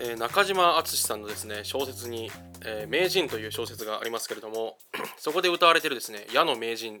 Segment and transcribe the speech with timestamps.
[0.00, 2.30] えー、中島敦さんのですね小説に、
[2.64, 4.78] えー、名人という小説がありますけれども
[5.18, 7.00] そこで歌われてるですね矢の名人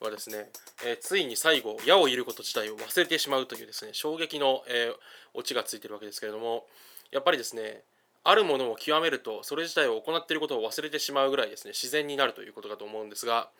[0.00, 0.50] はですね、
[0.86, 4.92] えー、ついに最後矢を射ること自体を忘れてしまうというですね衝撃の、え
[5.34, 6.64] オチがついてるわけですけれども
[7.12, 7.82] やっぱりですね
[8.24, 13.50] あるものを極めるとそれ自体を行っていることを忘れてしまうぐらいですね自然になるということかと思うんですが、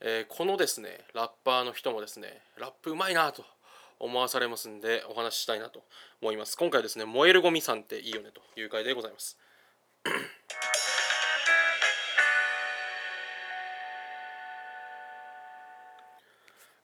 [0.00, 3.44] えこのですねラッパーの人もですねラップうまいなと
[4.00, 5.82] 思わされますんでお話ししたいなと
[6.20, 6.56] 思います。
[6.56, 9.38] 今回ですね燃えるゴミさんっていいよねという回でございます。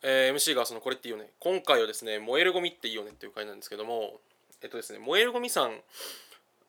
[0.03, 1.31] えー、MC がそのこれっていいよね。
[1.41, 4.21] 今回はですね燃えるゴミっていいよねっていう回なんですけども
[4.63, 5.81] えっとですね燃えるゴミさん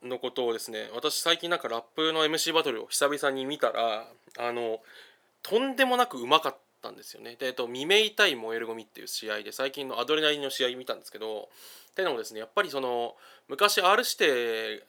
[0.03, 4.79] のことをですね私最近なんかラップの MC バトルを久々に見たらあの
[5.43, 7.35] とんでもなくうまかったんですよね。
[7.39, 11.49] で、えっと、未明対燃えるゴミっていう試合で最近のアドレナリンの試合見たんですけど
[11.91, 13.15] っていうのもですねやっぱりその
[13.47, 14.83] 昔 R 指定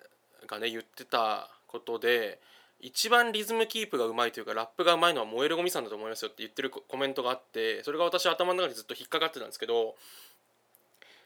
[0.47, 2.39] がね言ってたことで
[2.81, 9.95] 一番リズムキープがうまいというかラップがうまいのは燃えるゴミさんだと思いますよって言ってるコメントがあってそれが私頭の中にずっと引っかかってたんですけど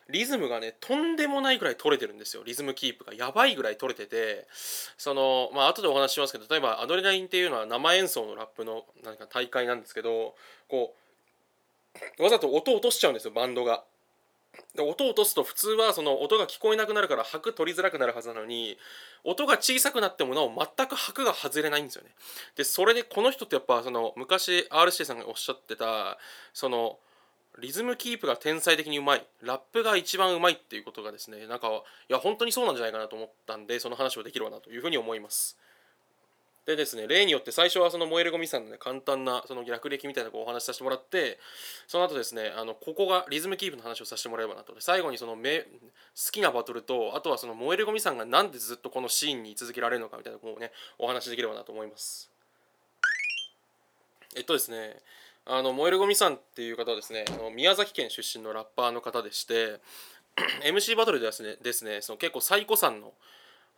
[0.08, 4.46] リズムがねとんでもないぐらい取れてるんですよリズムキープがやばいぐらい取れてて
[4.96, 10.34] そのまあ後でお話しますけど例えばアドレナリンっていうのは生演奏のラップのなんか大会なんですけど
[10.68, 10.94] こ
[12.18, 13.82] うわざと音を落としちゃうんですよバンドが。
[14.74, 18.78] で音を落とすと普通はその音が聞こえなくなるから拍取りづらくなるはずなのに
[19.22, 22.10] 音が小さくなってもなお全く拍が外れないんですよね。
[22.56, 26.18] でそれでこの人ってやっぱその昔 RC さんがおっしゃってた
[26.54, 26.98] その
[27.58, 29.26] リズムキープが天才的にうまい。
[29.42, 35.56] ラップが一番うまいっていうことがですねなんかいや本当にそうなんじゃないかなと思ったんでその話をできるなというふうに思います。
[36.66, 41.38] でですね例によって最初はその燃えるゴミさんのね簡単なその略歴みたいなこうお話しさせてもらって
[41.86, 44.74] その後ですねあのここがリズムキープの話をさせてもらえばなと。
[44.80, 45.66] 最後にそのめ好
[46.32, 52.30] きなバトルとあとはその燃えるゴミさんがなんでずっとこのシーンに居続けられるのかみたいなこうねお話しできればなと思います。
[54.36, 54.96] えっとですね
[55.46, 59.80] あの燃えるゴミさんっていう方はですねあの宮崎県出身のラッパーの方でして
[60.66, 63.12] MC バトルではですねですねその結構最古さんの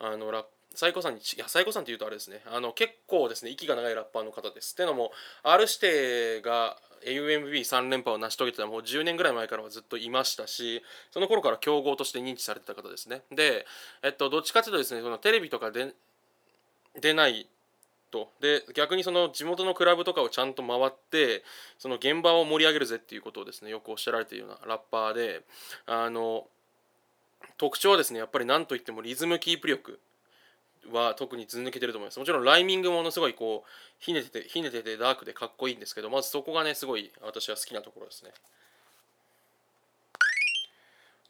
[0.00, 4.74] あのラッ最古さんにいや最古さんっていうとあれですねあの結構ですね息が長いラッパーの方です。
[4.74, 5.10] っていうのも
[5.42, 13.22] R 指定が AUMB3 連覇を成し遂げてたもう10年ぐらい前からはずっといましたしその頃から強豪として認知されてた方ですね。
[13.32, 13.66] で
[14.02, 15.94] えっとどっちかというとですねそのテレビとかで
[17.00, 17.48] 出ない
[18.10, 18.30] と。
[18.40, 21.42] で逆にその地元のクラブとかをちゃんと回って
[21.78, 25.42] その現場を盛り上げるぜっていうことをですねよくおっしゃられているようなラッパーで
[25.86, 26.46] あの
[27.56, 29.98] 特徴はですねやっぱり何といってもリズムキープ力
[30.92, 32.18] は特にず抜けてると思います。
[32.18, 38.30] もちろんライミングもものすごいこうひねててひねててダークでかっこいいんですけどまずそこがねすごい私は好きなところですね。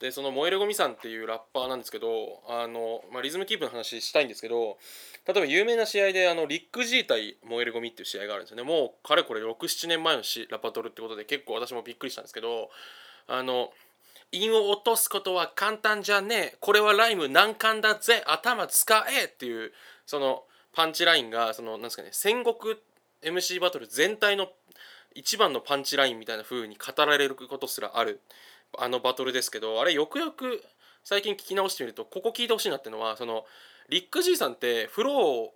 [0.00, 4.78] でその燃えるゴミさんっていうラッパーなんですけどあの、まあ、リズムキープの話したいんですけど
[5.26, 8.62] 例えば有名な試合であのリック G 対燃えるゴミっていう試合があるんですよね。
[8.62, 12.70] もうかれこれ67年前のしラッパトルってことで結構私もびっくりしたんですけど
[13.26, 13.72] あの
[14.31, 16.56] 韻を落とすことは簡単じゃねえ。
[16.60, 18.22] これはライム難関だぜ。
[18.26, 19.72] 頭使えっていう
[20.06, 22.76] そのパンチラインがそのなんですかね戦国
[23.22, 24.48] MC バトル全体の
[25.14, 28.20] 一番のパンチラインみたいな風に語られることすらある。
[28.77, 30.62] あのバトルですけどあれよくよく
[31.05, 33.45] 最近聞き直してみるとここ聞いてほしいなっていうのはその
[33.89, 35.53] リック G さんってフロ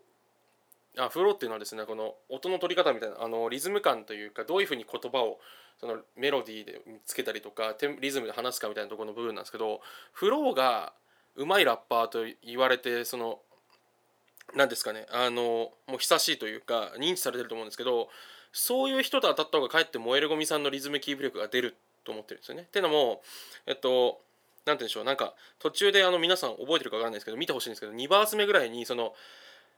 [0.97, 5.39] ーあフローっていうのはですねこの音の取り方みたいなあのリズム感というかどういうふうに言葉を
[5.81, 9.81] そのメロディーでつけたりとかリズムで話すかみたいなところの部分なんですけど
[10.13, 10.93] フローが
[11.37, 13.39] うまいラッパーと言われてその
[14.55, 18.09] 何ですかねあのもう久しいというか認知されてると思うんですけど
[18.53, 22.63] そういう人と当たった方がかえって燃えるゴミさんのリズムキープ力が出ると思ってるんですよね。
[22.63, 23.23] っていうのも
[23.67, 24.21] えっと
[24.65, 29.15] 何て言うんでしょうなんか途中であの皆さん覚えてるか分からないですけど見てほしいんですけど2バース目ぐらいにその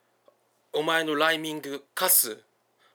[0.72, 2.38] 「お前のライミングカス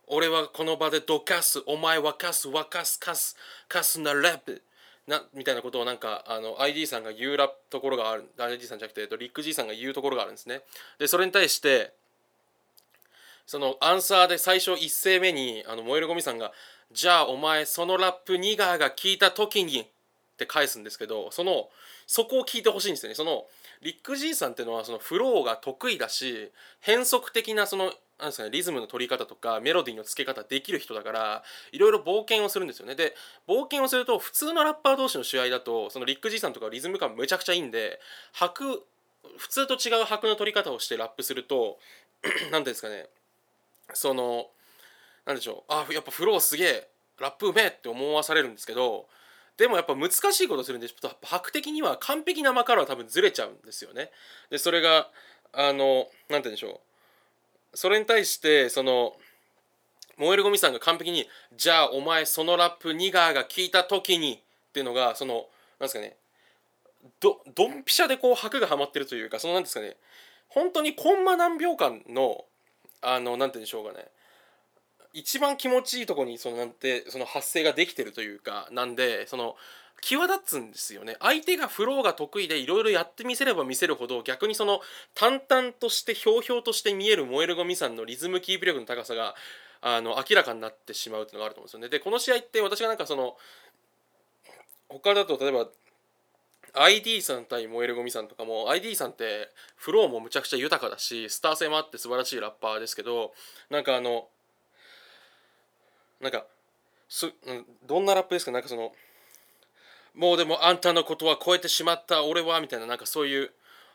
[0.08, 3.36] 俺はこの場でどかすお前はカス沸かすカス
[3.68, 4.62] カスなラップ」
[5.08, 10.62] なみたいなことをなんかあの ID さんが言うらところがある ID さんじゃなくてリック G さんが言うところがあるんですね。
[11.00, 11.92] でそれに対して
[13.48, 16.54] そのアンサーで最初一声目にあの燃えるゴミさんが
[16.92, 19.86] 「じゃあお前そのラップニガーが聞いた時に」っ
[20.38, 21.70] て返すんですけどその
[22.08, 23.16] そこを聞いてほしいんですよね。
[23.16, 23.46] その
[23.82, 33.16] リック・ジーさんっていうのはそのフローが得意だし変則的なそのなんですかね、リズムの取り方とかメロディーの付け方できる人だからいろいろ冒険をするんですよねで
[33.48, 38.02] 冒険をすると普通のラッパー同士の試合だとそのリック・ジーさんとかリズム感めちゃくちゃいいんで
[38.34, 38.84] 拍
[39.38, 41.80] 普通と違う拍の取り方をしてラップすると
[42.52, 43.08] 何ていうんですかね
[43.94, 44.48] その
[45.26, 45.74] 何でしょう。
[45.74, 46.88] あやっぱフローすげえ
[47.20, 49.08] ラップうめえって思わされるんですけど
[49.58, 54.10] でもやっぱ難しいことするんでちょっと白的には完璧な間からは多分ずれちゃうんですよね。
[54.50, 55.10] でそれが
[55.52, 56.82] あの何て言うんでしょ
[57.74, 57.78] う。
[57.78, 59.16] それに対してその
[60.18, 65.50] 燃えるゴミさんが完璧に「じゃあお前そのラップニガーが聞いた時に」っていうのがその
[65.80, 66.16] なんですかね。
[67.20, 69.98] どドンピシャでこう拍がはまってるというかそのなんですかね。
[70.48, 72.46] 本当にコンマ何秒間の
[73.02, 74.08] あのなんて言うんでしょうかね。
[75.14, 79.56] 一番気持ちいいとこにそのなんてその発声ができてるというかなんでその
[80.02, 81.18] 際立つんですよね。
[81.20, 84.82] 相手がフローが得意でいろいろやってみせれば見せるほど逆にその
[85.14, 89.36] 淡々としてひょうひょうとして見える燃えるゴミさんのリズムキープ力の高さが
[89.82, 91.90] あの明らかになってしまうっていうのがあると思うんですよね。
[91.90, 93.36] でこの試合って私がなんかその
[94.90, 95.68] 他だと例えば
[96.74, 103.34] ID さん対燃えるゴミさんとかも ID さんってフローもむちゃくちゃ豊かだしスター性もあって素晴らしいラッパーですけど
[103.70, 104.28] なんかあの
[106.22, 106.46] なんか
[107.08, 107.32] す
[107.88, 108.52] どんなラップですか？
[108.52, 108.92] なんかその
[110.14, 113.52] もうでもあんたのことは超えてしまった俺はみたいななんかそういう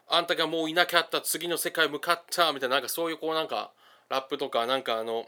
[0.09, 3.73] あんたがもういなかった次の世界向かったみたいななんかそういうこうなんか
[4.09, 5.26] ラップとかなんかあの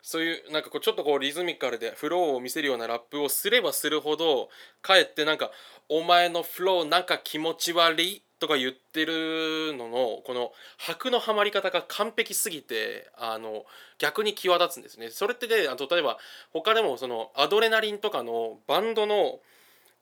[0.00, 4.48] そういうなんかこうちょっとこうリズミカルでフローを見せるようなラップをすればするほど
[4.80, 5.50] かえってなんか
[5.88, 13.64] 「お前のフローなんか気持ち悪い」とか言ってるののこの拍のはまり方が完璧すぎてあの
[13.98, 15.10] 逆に際立つんですね。
[15.10, 16.18] それってであと例えば
[16.52, 19.40] 他でもそのアドレナリンとかのバンドの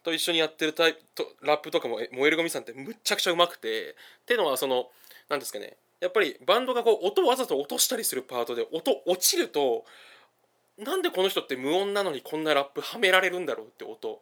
[0.03, 4.87] と一緒にやってるタイプとラップとかも燃えるゴミさんってむっちゃくちゃうまくてっていうのはその
[5.29, 9.85] 何ですかねやっぱりバンドがこう音をわざと落としたりするパートで音落ちると
[10.79, 14.21] なんでこの人って無音なのにこんなラップはめられるんだろうって音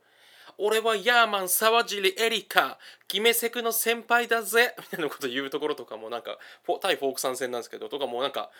[0.59, 2.79] 俺はヤーマン沢尻エリカ
[3.09, 6.39] 決めセクの先輩だぜ みたいなこと言うところとかもなんか
[6.81, 8.51] 対フォーク参戦なんですけどとかもなんか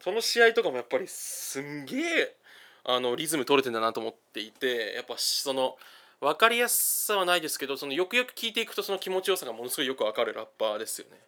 [0.00, 2.36] その試合とかもやっぱりすんげえ
[2.84, 5.76] あのリズム取れてんだなと思っていてやっぱその
[6.20, 11.18] 分かりやすさはないですけどそのよくよく聞いていくとその気持ちよさがものすごいよく分かるラッパーですよね。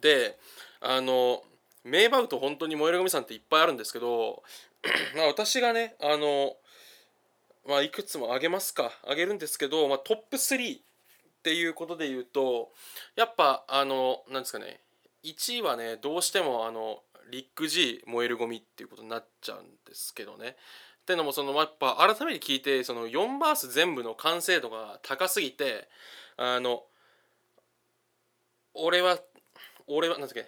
[0.00, 0.38] で
[0.80, 1.42] あの
[1.84, 4.42] 名バウト本当に燃えるゴミさんっていっぱいあるんですけど
[5.16, 6.56] まあ私がねあの
[7.66, 10.80] まあいくつもあげますかあげるんですけど、まあ、トップ3っ
[11.42, 12.70] ていうことで言うと
[13.16, 14.80] やっぱあのなんですかね
[15.24, 20.56] 1位はねどうしてもあのリック G 燃えるゴミっていうことになっちゃうんですけどね
[21.02, 25.88] っていうのもそのやっぱ改めて聞いてその4バース全部の完成度が高すぎて
[26.36, 26.82] あの
[28.74, 29.18] 俺は
[29.92, 30.46] 俺は、なんだっけ、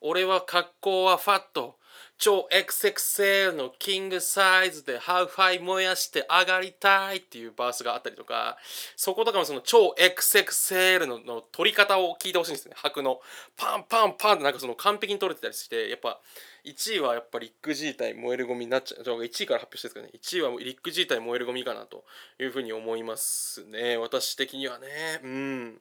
[0.00, 1.78] 俺は格好はファット。
[2.18, 8.56] 超 XXL のキングサイズでハウファイ燃やして上がりたいっていうバースがあったりとか、
[8.96, 12.74] そことかもその超 XXL のの取り方を聞いてほしいんですね。
[12.76, 13.20] 拍の
[13.56, 16.20] パンパンパンってなんかその完璧に取れてたりして、やっぱ
[16.64, 19.02] 1位はやっぱリック G 対燃えるゴミになっちゃう。
[19.02, 20.52] 1位から発表してるんですけどね。
[20.52, 22.04] 1位はリック G 対燃えるゴミかなと
[22.40, 23.96] いうふうに思いますね。
[23.96, 24.86] 私的にはね。
[25.22, 25.80] うん。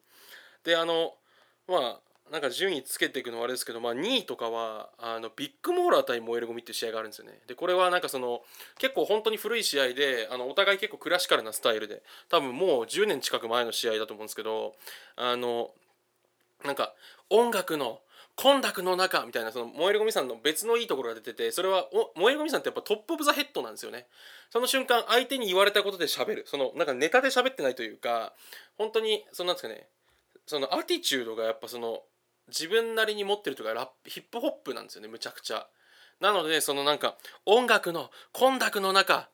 [0.63, 1.13] で、あの、
[1.67, 1.99] まあ、
[2.31, 7.39] なんか順位つけていくのはあれですけど、まあ、2位とかはあのビッグモーラー対燃えるゴミっていう試合があるんですよね。
[7.47, 8.41] でこれはなんかその
[8.79, 14.75] 結構本当に古い試合であのお互い結構クラシカルなスタイルで多分もう10年近く前の試合だと思うんですけど
[15.15, 15.71] あの
[16.63, 16.93] なんか
[17.29, 17.99] 音楽の
[18.35, 24.07] 混濁の中みたいなその燃えるゴミさんの別のいいところが出ててそれは燃えるゴミさんってやっぱトップ・オブ・ザ・ヘッドなんですよね
[24.49, 28.33] その瞬間相手に言われたことで喋るそのなんかネタで喋ってないというか
[28.77, 29.87] 本当にそのなんですかね
[30.47, 32.01] そのアティチュードがやっぱその
[32.47, 35.67] 自分なりに持ってるとかラップヒップホップなんですよねむちゃくちゃ。
[36.19, 39.29] なのでそのなんか音楽の混濁の中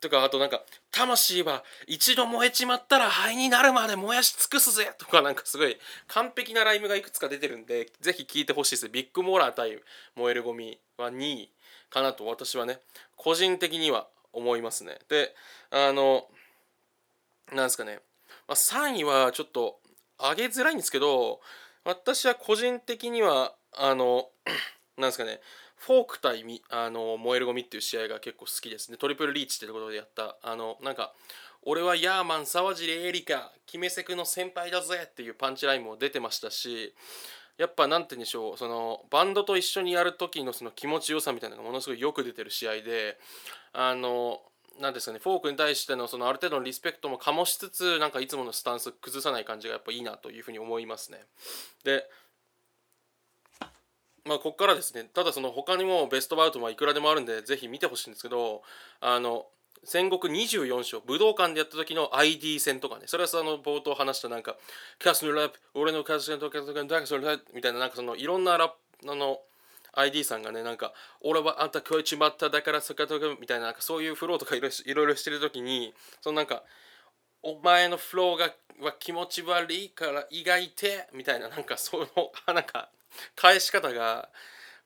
[0.00, 5.76] とかあとなんか魂は一度燃えちまったら灰になるまで燃やし尽くすぜとかなんかすごい
[6.08, 8.88] 完璧なライムがいくつか出てるんでぜひ聞いてほしいです。
[8.88, 9.78] ビッグモーラー対
[10.16, 11.50] 燃えるゴミは2位
[11.88, 12.80] かなと私はね
[13.16, 14.98] 個人的には思いますね。
[15.08, 15.34] で
[15.70, 16.26] あの
[17.52, 18.00] なんですかね、
[18.48, 19.78] まあ、3位はちょっと
[20.18, 21.40] 上げづらいんですけど
[21.84, 24.28] 私は個人的にはあの
[24.98, 25.40] なんですかね
[25.76, 28.92] フォーク対あの燃えるゴミっていう試合が結構好きです。
[28.92, 31.12] ねトリプルリーチってところでやったあのなんか
[31.62, 36.94] 俺はヤーマン沢尻エリカ決めセクの先輩だぜっていうパンチラインも出てましたし
[37.58, 43.18] やっぱ何て言うんでしょうそのバンドと一緒にやる時のその気持ちよさみたいなのがものすごいよく出てる試合で
[43.72, 44.40] あの
[44.80, 51.24] 何ですかねフォークに対してのそのある程度のリスペクトも醸しつつなんかいつものスタンス崩さない感じがやっぱいいなというふうに思いますね。
[51.84, 52.08] で
[54.24, 58.62] まあここからですねただその他にもベストバウトはいくらでもあるんでぜひ見てほしいんですけど
[59.00, 59.46] あの
[59.84, 64.56] 戦国24章武道館でやった時の ID 戦とかねそれはその冒頭話したなんか
[65.00, 69.40] 「キャスのラップ俺のキャスのキャスのラップ」みたいななんかそのいろんなラップの
[69.92, 76.62] ID さんがねなんか「俺はあんた超えちまっただからそかとか」みたいななんかそういうフローとかいろいろしてる時にそのなんか
[77.42, 82.90] 「お前のフローがは気持ち悪いから意外て」みたいななんかそのなんか
[83.36, 84.30] 返し方が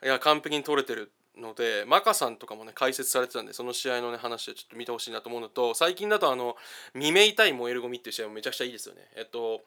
[0.03, 6.57] いや完璧に取れてるのでマカさんとかもね解説されてたんでその試合のね話でちょっと見てほしいなと思うのと最近だとあの
[6.95, 9.09] 「未明対燃えるゴミ」っていう試合もめちゃくちゃいいですよね。
[9.15, 9.65] えっと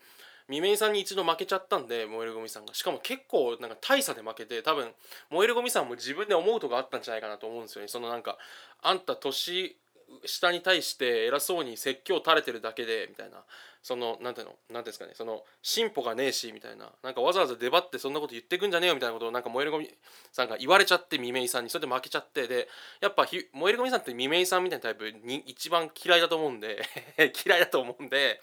[0.50, 2.74] 未明さんに一度負けちゃったんで燃えるゴミさんが。
[2.74, 4.92] しかも結構なんか大差で負けて多分
[5.30, 7.88] 燃えるゴミさんも自分で思うとこあったんじゃないかなと思うんですよね。
[7.88, 8.38] そのなんか
[8.82, 9.78] あんた年
[10.26, 13.44] 下に対して偉そうに説教垂れてるだけでみたいな。
[13.82, 14.56] その何ていうの？
[14.72, 15.12] 何ですかね。
[15.14, 16.90] その進歩がねえしみたいな。
[17.04, 19.90] なんかわざわざ出張ってそんなこと言ってくんじゃねえよみたいなことをなんか燃えるゴミ
[20.34, 21.70] さんが言われちゃって未明さんに。
[21.70, 22.68] それで負けちゃってで
[23.00, 26.82] やっぱ燃えるゴミさんって未明さんみたいなタイプに一番嫌いだと思うんで
[27.46, 28.42] 嫌いだと思うんで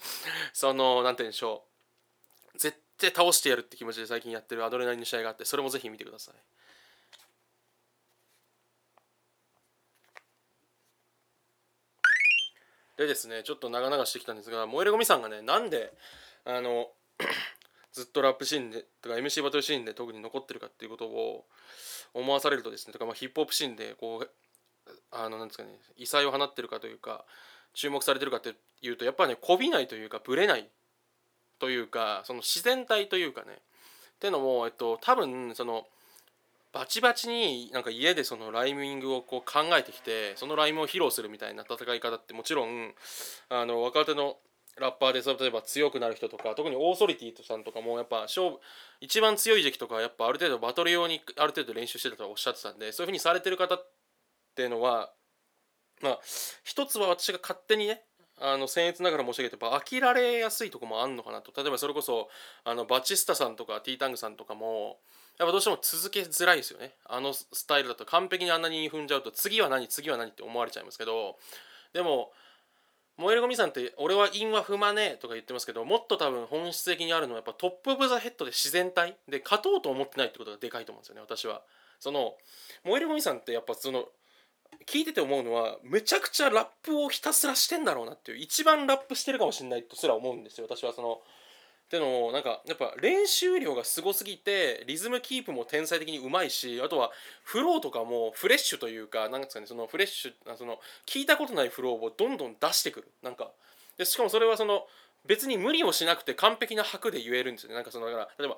[0.53, 1.76] その何て言うんでしょう。
[2.57, 6.35] 絶対倒してやるって気持ちで最近やってるアドレナリンの試合があってそれもぜひ見てください。
[12.97, 15.93] でですねちょっと長々してきたんですが燃えるゴミさんがねなんで
[16.45, 16.87] あの
[17.93, 21.45] ずっとラップシーンでとか MC バトルシーンで特に残ってるかっていうことを
[22.13, 24.29] 思わされるとですねとかまあヒップホップシーンでこう
[25.11, 27.25] あのなんですかね異彩を放ってるかというか
[27.73, 30.67] 注目されてるかっていうとやっぱねこびないというかぶれない。
[31.59, 33.59] というかその自然体というかね。
[34.17, 35.85] ってのも、えっと、多分その
[36.73, 42.93] バチバチになんか家でそのライミングをこう考えてきてそのライムを披露するみたいな戦い方ってもちろん
[43.49, 44.37] あの若手の
[44.79, 48.57] ラッパーで例えば強くなる人とか特にオーソリティさんとかもやっぱ勝負
[49.01, 53.87] 一番強い時期とかやっぱある程度バトル用にある程度練習してたとおっしゃってたんでそういうふうにされてる方っ
[54.55, 55.09] ていうのは
[56.03, 56.19] まあ
[56.63, 58.03] 一つは私が勝手にね
[58.39, 61.51] あの僭越ながら申し上げてやっぱ飽きられやすいとこもあんのかなと。
[61.55, 62.29] 例えばそれこそ
[62.63, 64.99] あのバチスタさんとかティータングさんとかも
[65.39, 66.93] やっぱどうしても続けづらいですよね。
[67.05, 71.37] あのスタイルだと完璧にあんなに踏んじゃうと次は何次は何って思われちゃいますけど。
[71.93, 72.31] でも
[73.17, 79.15] 燃えるゴミさんって俺は韻は踏まねえとか言ってますけどもっと多分本質的にあるのはやっぱトップ・オブ・ザ・ヘッドで自然体。
[79.27, 81.63] で勝とうと思ってないってことがでかいと思うんですよね私は。
[81.99, 82.35] その
[82.83, 84.05] 燃えるゴミさんってやっぱその
[84.85, 91.19] 聞いてて思うのはめちゃくちゃラップをひたすらしてんだろうなっていう一番ラップしてるかもしれないとすら思うんですよ私はその。
[91.87, 97.11] ってのもなんかやっぱ練習量がすごすぎてリズムキープも天才的にうまいしあとは
[97.43, 103.07] フローとかもフレッシュというかなんですかねそのフレッシュその聞いたことないフローをどんどん出してくる。
[103.23, 103.51] なんか
[103.97, 104.85] でしかもそれはその
[105.25, 107.75] 別に無理をしなくて完璧な拍で言えるんですよね。
[107.75, 108.57] なんかそのだから例えば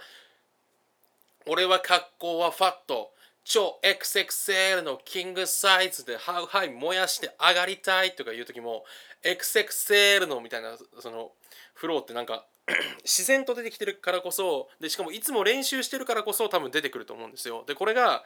[1.45, 3.13] 「俺は格好はファット。
[3.43, 8.83] 超 XXL のキングサイズでハウハイ燃やして上がりたいとかいう時も
[9.23, 11.31] XXL のみたいなその
[11.73, 12.45] フローってなんか
[13.03, 17.63] 自然と出てきてるからこそでしかもいつも練習してるからこそ多分出てくると思うんですよ。
[17.67, 18.23] でこれが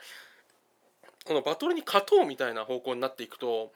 [1.26, 3.72] このバトルに勝とうみたいな方向になっていくと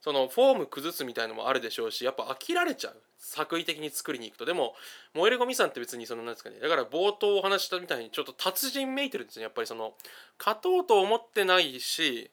[0.00, 4.74] そのフォーム崩すみたいのもあるでしょうしやっぱ飽きられちゃう作為的に作りに行くとでも
[5.14, 9.94] 燃えるゴミさんって別にそのなんですかねだから冒頭お話したみたいにちょっと達人めいてるんですねやっぱりその
[10.38, 12.30] 勝とうと思ってないし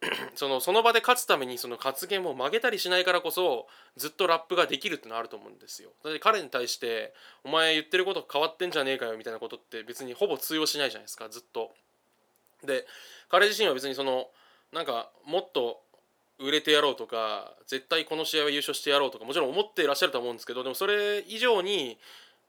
[0.36, 5.90] そのその場で勝つためにその発言も曲げたりしないからこそずっとラップができるってのはあると思うんですよ。
[6.04, 11.74] だって彼に対して「お前言ってること変わってんじゃねえかよ」みたいなことって別にほぼ通用しないじゃないですかずっと。
[12.62, 12.86] で
[13.28, 14.30] 彼自身は別にその
[14.72, 15.82] なんかもっと
[16.38, 21.98] 売れてやろうとか絶対この試合は優勝してやろうとかもちろん思っていらっしゃると思うんですけどでもそれ以上に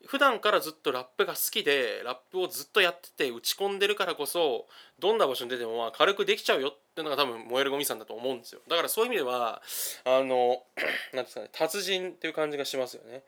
[0.06, 4.66] 普段からずっとラップが好きでラップをずっとやってて打ち込んでるからこそ
[5.00, 8.62] どんな場所に出てもまあ軽くできちゃうよっていうのが多分燃えるゴミさんだと思うんですよ。
[8.70, 9.62] だからそういう意味では
[10.06, 10.64] あの
[11.14, 13.24] 何ですかね達人っていう感じがしますよね。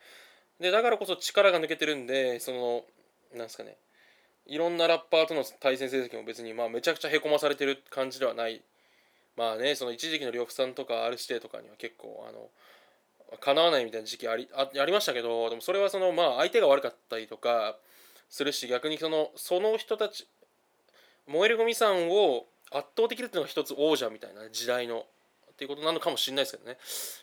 [0.62, 2.84] でだからこそ力が抜けてるんでその
[3.34, 3.76] なんですかね
[4.46, 8.62] いろんなラッパーとの対戦成績も別にまあめちゃくちゃへこまされてる感じではない
[9.36, 12.50] まあねその一時期の呂布さんとか R 指定とかには結構あの
[13.40, 17.78] 叶わないみたいな時期ありあありましたけどでもそれはそのまあ相手が悪かったりとか
[18.30, 20.28] するし逆にそのその人たち
[21.28, 25.06] 燃えるゴミさんを圧倒的っていうのが一つ王者みたいな時代の
[25.52, 26.78] っていうことなのかもしれないですけどね。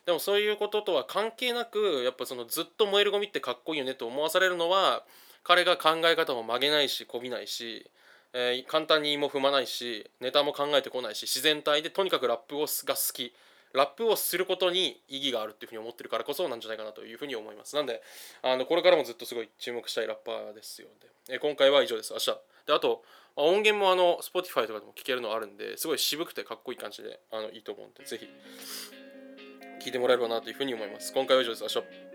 [0.07, 5.03] でもそういうこととは関係なくやっぱそのずっと燃えるゴミってかっこいいよねと思わされるのは
[5.43, 7.91] 彼が考え方も曲げないしこびないし
[8.33, 13.35] えー、簡単にも踏まないしネタも考えてこないし自然体でとにかくラップをが好き。
[13.75, 17.77] ラップをすることに意義があるっていうふうに思ってるからこそなんじゃないかなというふうに思います。
[17.77, 18.03] なんで
[18.43, 20.89] あのこれからもずっとすごい注目したいラッパーですよ。
[21.29, 22.13] で、え、今回は以上です。
[22.13, 22.39] 明日。
[22.67, 23.03] であと
[23.37, 28.27] 音源もあの Spotify とかでも聴けるのあるんですごい渋くてかっこいい感じであのいいと思うんでぜひ
[29.85, 31.13] 聴いてもらえればなというふうに思います。
[31.13, 31.63] 今回は以上です。
[31.63, 32.08] 明日。